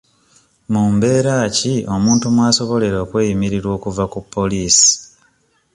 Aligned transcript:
Mu 0.71 0.83
mbeera 0.93 1.35
ki 1.55 1.73
omuntu 1.95 2.25
mwasobolera 2.35 2.97
okweyimirirwa 3.03 3.71
okuva 3.77 4.03
ku 4.11 4.19
Poliisi? 4.33 4.91